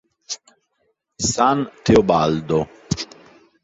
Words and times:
San 1.31 1.57
Teobaldo 1.85 2.59